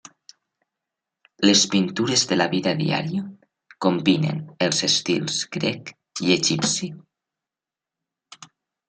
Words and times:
Les 1.47 1.59
pintures 1.73 2.23
de 2.31 2.37
la 2.39 2.47
vida 2.53 2.73
diària 2.79 3.25
combinen 3.87 4.39
els 4.69 4.81
estils 4.89 5.37
grec 5.57 5.93
i 6.29 6.33
egipci. 6.37 6.91